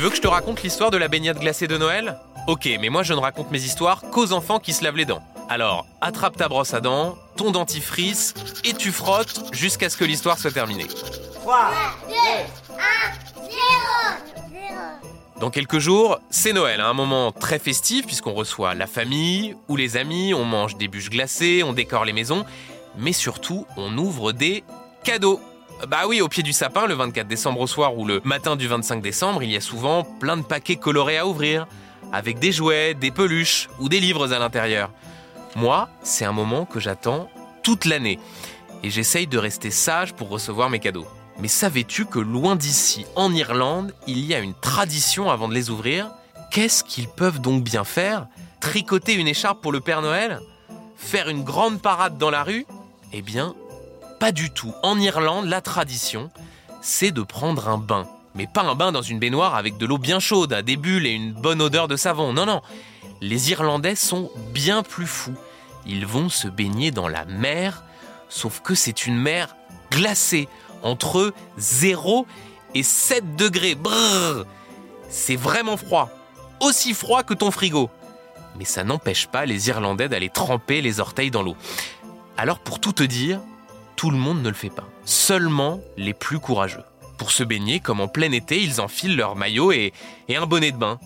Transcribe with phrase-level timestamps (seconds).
[0.00, 2.18] Tu veux que je te raconte l'histoire de la baignade glacée de Noël?
[2.46, 5.22] Ok, mais moi je ne raconte mes histoires qu'aux enfants qui se lavent les dents.
[5.50, 8.32] Alors, attrape ta brosse à dents, ton dentifrice,
[8.64, 10.86] et tu frottes jusqu'à ce que l'histoire soit terminée.
[11.34, 11.70] 3,
[12.08, 13.50] 2, 1, 0,
[14.48, 14.80] 0.
[15.38, 19.98] Dans quelques jours, c'est Noël, un moment très festif puisqu'on reçoit la famille ou les
[19.98, 22.46] amis, on mange des bûches glacées, on décore les maisons,
[22.96, 24.64] mais surtout on ouvre des
[25.04, 25.42] cadeaux.
[25.88, 28.68] Bah oui, au pied du sapin, le 24 décembre au soir ou le matin du
[28.68, 31.66] 25 décembre, il y a souvent plein de paquets colorés à ouvrir,
[32.12, 34.90] avec des jouets, des peluches ou des livres à l'intérieur.
[35.56, 37.30] Moi, c'est un moment que j'attends
[37.62, 38.18] toute l'année,
[38.82, 41.06] et j'essaye de rester sage pour recevoir mes cadeaux.
[41.38, 45.70] Mais savais-tu que loin d'ici, en Irlande, il y a une tradition avant de les
[45.70, 46.10] ouvrir?
[46.50, 48.26] Qu'est-ce qu'ils peuvent donc bien faire?
[48.60, 50.40] Tricoter une écharpe pour le Père Noël?
[50.96, 52.66] Faire une grande parade dans la rue?
[53.14, 53.54] Eh bien,
[54.20, 54.72] pas du tout.
[54.82, 56.30] En Irlande, la tradition,
[56.82, 58.06] c'est de prendre un bain.
[58.34, 61.12] Mais pas un bain dans une baignoire avec de l'eau bien chaude, des bulles et
[61.12, 62.32] une bonne odeur de savon.
[62.32, 62.60] Non, non.
[63.22, 65.34] Les Irlandais sont bien plus fous.
[65.86, 67.82] Ils vont se baigner dans la mer,
[68.28, 69.56] sauf que c'est une mer
[69.90, 70.48] glacée,
[70.82, 72.26] entre 0
[72.74, 73.74] et 7 degrés.
[73.74, 74.44] Brrr
[75.08, 76.10] C'est vraiment froid.
[76.60, 77.88] Aussi froid que ton frigo.
[78.58, 81.56] Mais ça n'empêche pas les Irlandais d'aller tremper les orteils dans l'eau.
[82.36, 83.40] Alors pour tout te dire,
[84.00, 84.88] tout le monde ne le fait pas.
[85.04, 86.84] Seulement les plus courageux.
[87.18, 89.92] Pour se baigner, comme en plein été, ils enfilent leur maillot et,
[90.34, 90.98] un bonnet de bain.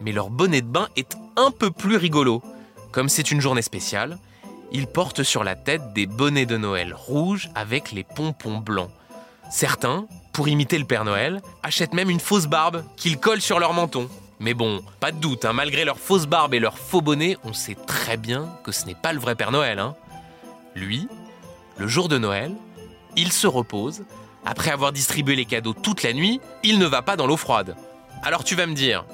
[0.00, 2.42] Mais leur bonnet de bain est un peu plus rigolo.
[2.90, 4.18] Comme c'est une journée spéciale,
[4.72, 8.90] ils portent sur la tête des bonnets de Noël rouges avec les pompons blancs.
[9.48, 13.72] Certains, pour imiter le Père Noël, achètent même une fausse barbe qu'ils collent sur leur
[13.72, 14.08] menton.
[14.40, 17.52] Mais bon, pas de doute, hein, malgré leur fausse barbe et leur faux bonnet, on
[17.52, 19.78] sait très bien que ce n'est pas le vrai Père Noël.
[19.78, 19.94] hein.
[20.74, 21.06] Lui,
[21.78, 22.54] le jour de Noël,
[23.16, 24.02] il se repose.
[24.44, 27.76] Après avoir distribué les cadeaux toute la nuit, il ne va pas dans l'eau froide.
[28.22, 29.04] Alors tu vas me dire,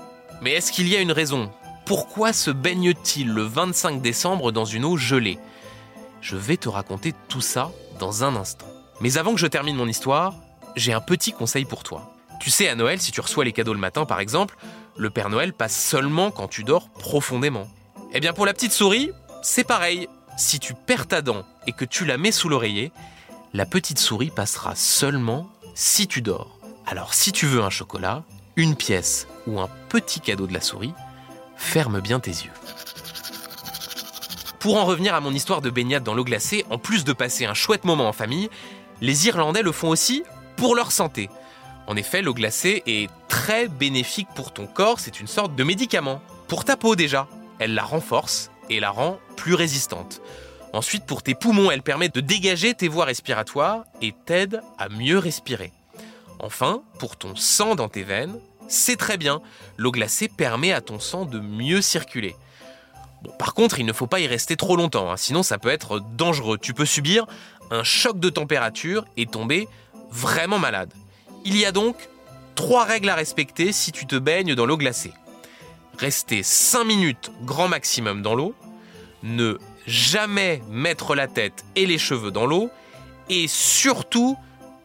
[0.40, 1.50] mais est-ce qu'il y a une raison?
[1.84, 5.38] Pourquoi se baigne-t-il le 25 décembre dans une eau gelée?
[6.20, 8.66] Je vais te raconter tout ça dans un instant.
[9.00, 10.34] Mais avant que je termine mon histoire,
[10.76, 12.14] j'ai un petit conseil pour toi.
[12.40, 14.56] Tu sais, à Noël, si tu reçois les cadeaux le matin par exemple,
[14.96, 17.68] le Père Noël passe seulement quand tu dors profondément.
[18.12, 19.10] Eh bien pour la petite souris,
[19.42, 20.08] c'est pareil.
[20.38, 22.92] Si tu perds ta dent et que tu la mets sous l'oreiller,
[23.54, 26.56] la petite souris passera seulement si tu dors.
[26.86, 28.22] Alors si tu veux un chocolat,
[28.54, 30.94] une pièce ou un petit cadeau de la souris,
[31.56, 32.52] ferme bien tes yeux.
[34.60, 37.44] Pour en revenir à mon histoire de baignade dans l'eau glacée, en plus de passer
[37.44, 38.48] un chouette moment en famille,
[39.00, 40.22] les Irlandais le font aussi
[40.56, 41.30] pour leur santé.
[41.88, 46.22] En effet, l'eau glacée est très bénéfique pour ton corps, c'est une sorte de médicament.
[46.46, 47.26] Pour ta peau déjà,
[47.58, 50.20] elle la renforce et la rend plus résistante.
[50.72, 55.18] Ensuite, pour tes poumons, elle permet de dégager tes voies respiratoires et t'aide à mieux
[55.18, 55.72] respirer.
[56.38, 59.40] Enfin, pour ton sang dans tes veines, c'est très bien.
[59.76, 62.36] L'eau glacée permet à ton sang de mieux circuler.
[63.38, 66.00] Par contre, il ne faut pas y rester trop longtemps, hein, sinon ça peut être
[66.16, 66.58] dangereux.
[66.58, 67.26] Tu peux subir
[67.70, 69.68] un choc de température et tomber
[70.10, 70.92] vraiment malade.
[71.44, 71.96] Il y a donc
[72.54, 75.12] trois règles à respecter si tu te baignes dans l'eau glacée.
[75.98, 78.54] Rester 5 minutes grand maximum dans l'eau,
[79.24, 82.70] ne jamais mettre la tête et les cheveux dans l'eau,
[83.28, 84.36] et surtout,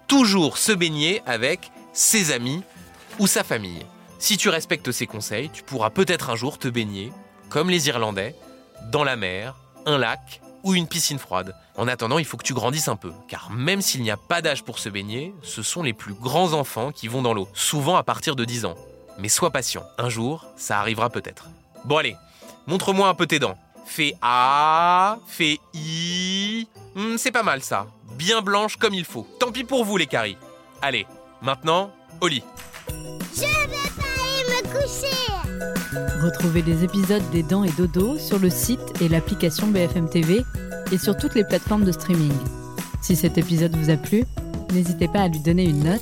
[0.07, 2.63] toujours se baigner avec ses amis
[3.19, 3.85] ou sa famille.
[4.17, 7.11] Si tu respectes ces conseils, tu pourras peut-être un jour te baigner,
[7.49, 8.35] comme les Irlandais,
[8.91, 11.55] dans la mer, un lac ou une piscine froide.
[11.75, 14.41] En attendant, il faut que tu grandisses un peu, car même s'il n'y a pas
[14.41, 17.97] d'âge pour se baigner, ce sont les plus grands enfants qui vont dans l'eau, souvent
[17.97, 18.75] à partir de 10 ans.
[19.19, 21.49] Mais sois patient, un jour, ça arrivera peut-être.
[21.85, 22.15] Bon allez,
[22.67, 23.57] montre-moi un peu tes dents.
[23.85, 26.67] Fais A, fais I.
[26.95, 27.87] Hmm, c'est pas mal ça.
[28.17, 29.27] Bien blanche comme il faut.
[29.39, 30.37] Tant pis pour vous les caries.
[30.81, 31.05] Allez,
[31.41, 31.91] maintenant,
[32.21, 32.43] au lit.
[33.35, 35.23] Je vais pas aller me coucher.
[36.23, 40.43] Retrouvez les épisodes des Dents et Dodo sur le site et l'application BFM TV
[40.91, 42.33] et sur toutes les plateformes de streaming.
[43.01, 44.23] Si cet épisode vous a plu,
[44.71, 46.01] n'hésitez pas à lui donner une note,